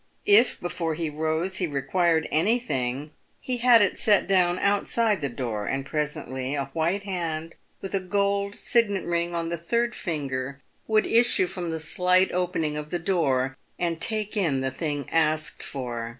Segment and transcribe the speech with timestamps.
[0.25, 5.67] If, before he rose, he required anything, he had it set down outside the door,
[5.67, 11.05] and presently a white hand, with a gold signet ring on the third finger, would
[11.05, 16.09] issue from the slight opening of the door, and take in the thing asked for.